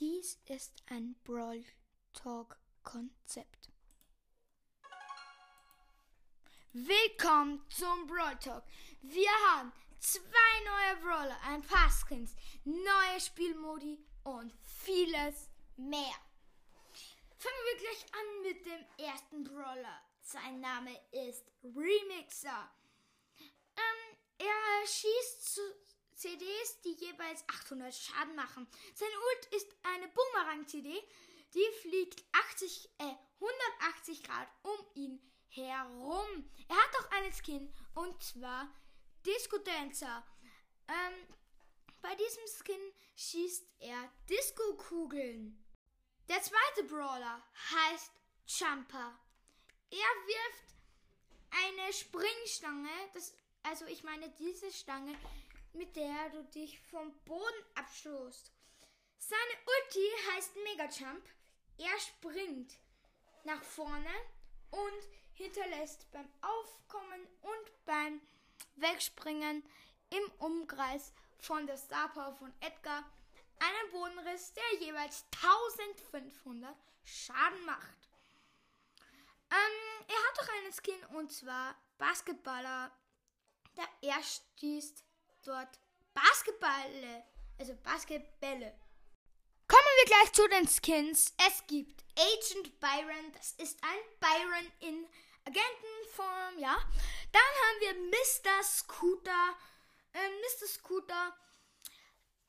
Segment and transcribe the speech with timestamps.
[0.00, 1.64] Dies ist ein Brawl
[2.14, 3.70] Talk Konzept.
[6.72, 8.64] Willkommen zum Brawl Talk.
[9.02, 10.18] Wir haben zwei
[10.64, 12.34] neue Brawler, ein paar Skins,
[12.64, 14.52] neue Spielmodi und
[14.82, 16.16] vieles mehr.
[17.36, 20.02] Fangen wir gleich an mit dem ersten Brawler.
[20.22, 22.68] Sein Name ist Remixer.
[23.76, 25.60] Ähm, er schießt zu
[26.14, 28.66] CDs, die jeweils 800 Schaden machen.
[28.94, 31.02] Sein Ult ist eine Boomerang-CD,
[31.54, 36.50] die fliegt 80, äh, 180 Grad um ihn herum.
[36.68, 38.68] Er hat auch einen Skin und zwar
[39.24, 40.26] Disco Dancer.
[40.88, 41.36] Ähm,
[42.02, 45.64] bei diesem Skin schießt er Disco-Kugeln.
[46.28, 48.12] Der zweite Brawler heißt
[48.46, 49.18] Jumper.
[49.90, 50.74] Er wirft
[51.50, 55.16] eine Springstange, das, also ich meine diese Stange,
[55.74, 58.52] mit der du dich vom Boden abstoßt.
[59.18, 61.24] Seine Ulti heißt Mega Jump.
[61.78, 62.78] Er springt
[63.44, 64.14] nach vorne
[64.70, 68.20] und hinterlässt beim Aufkommen und beim
[68.76, 69.64] Wegspringen
[70.10, 73.04] im Umkreis von der Star Power von Edgar
[73.58, 78.08] einen Bodenriss, der jeweils 1500 Schaden macht.
[79.50, 82.90] Ähm, er hat auch einen Skin und zwar Basketballer.
[83.76, 85.04] Der er schießt
[85.44, 85.78] dort
[86.14, 87.24] Basketballe,
[87.58, 88.78] also Basketbälle.
[89.66, 91.34] Kommen wir gleich zu den Skins.
[91.46, 95.06] Es gibt Agent Byron, das ist ein Byron in
[95.46, 96.76] Agentenform, ja.
[97.32, 98.62] Dann haben wir Mr.
[98.62, 99.56] Scooter.
[100.12, 100.66] Äh, Mr.
[100.68, 101.36] Scooter,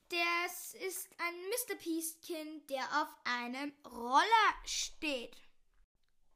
[0.10, 1.76] das ist ein Mr.
[1.76, 5.36] Peace-Kind, der auf einem Roller steht.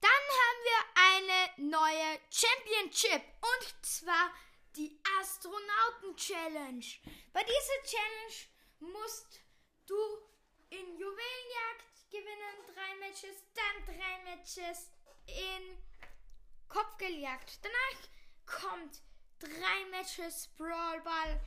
[0.02, 0.82] Dann haben wir
[1.14, 4.34] eine neue Championship und zwar
[4.76, 6.86] die Astronauten-Challenge.
[7.34, 9.40] Bei dieser Challenge musst
[9.86, 9.96] du
[10.70, 14.92] in Juwelenjagd gewinnen, drei Matches, dann drei Matches
[15.28, 15.78] in
[16.68, 17.60] Kopfgeljagd.
[17.64, 19.02] Danach kommt
[19.40, 21.42] drei Matches Brawlball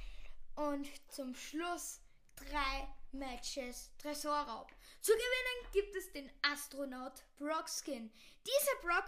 [0.57, 2.01] und zum Schluss
[2.37, 4.71] drei Matches Tresorraub.
[5.01, 8.13] Zu gewinnen gibt es den Astronaut Brock Skin.
[8.47, 9.05] Dieser Brock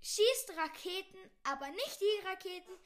[0.00, 2.78] schießt Raketen, aber nicht die Raketen,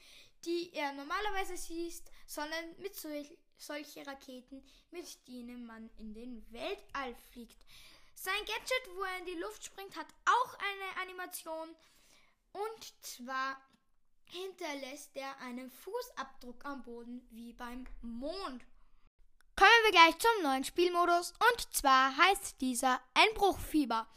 [0.47, 7.13] die er normalerweise schießt, sondern mit solch, solche Raketen, mit denen man in den Weltall
[7.31, 7.57] fliegt.
[8.15, 11.75] Sein Gadget, wo er in die Luft springt, hat auch eine Animation.
[12.53, 13.61] Und zwar
[14.25, 18.65] hinterlässt er einen Fußabdruck am Boden wie beim Mond.
[19.55, 24.07] Kommen wir gleich zum neuen Spielmodus und zwar heißt dieser Einbruchfieber.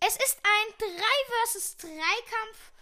[0.00, 0.86] Es ist ein 3
[1.44, 2.72] vs 3 Kampf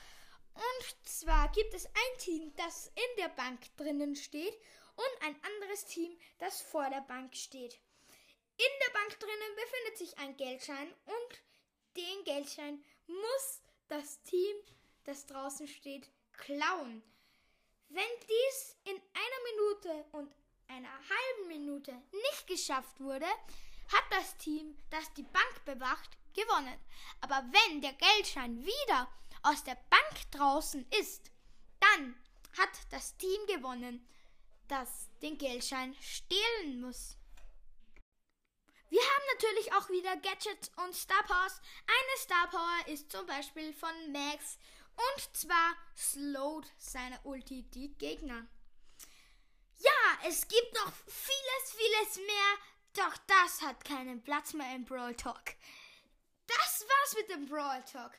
[0.58, 4.54] und zwar gibt es ein Team, das in der Bank drinnen steht
[4.96, 7.74] und ein anderes Team, das vor der Bank steht.
[8.56, 11.42] In der Bank drinnen befindet sich ein Geldschein und
[11.96, 14.56] den Geldschein muss das Team,
[15.04, 17.02] das draußen steht, klauen.
[17.88, 20.34] Wenn dies in einer Minute und
[20.66, 26.78] einer halben Minute nicht geschafft wurde, hat das Team, das die Bank bewacht, gewonnen.
[27.20, 29.08] Aber wenn der Geldschein wieder
[29.42, 31.30] aus der Bank draußen ist,
[31.80, 32.14] dann
[32.58, 34.06] hat das Team gewonnen,
[34.68, 37.16] das den Geldschein stehlen muss.
[38.90, 41.60] Wir haben natürlich auch wieder Gadgets und Star Powers.
[41.86, 44.58] Eine Star Power ist zum Beispiel von Max
[44.96, 48.46] und zwar slowt seine Ulti die Gegner.
[49.78, 55.14] Ja, es gibt noch vieles, vieles mehr, doch das hat keinen Platz mehr im Brawl
[55.14, 55.54] Talk.
[56.46, 58.18] Das war's mit dem Brawl Talk.